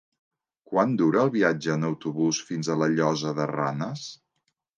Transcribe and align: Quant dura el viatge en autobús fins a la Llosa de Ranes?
Quant 0.69 0.95
dura 1.01 1.19
el 1.23 1.29
viatge 1.35 1.73
en 1.75 1.85
autobús 1.89 2.39
fins 2.49 2.71
a 2.73 2.79
la 2.85 2.89
Llosa 2.95 3.35
de 3.43 3.47
Ranes? 3.53 4.09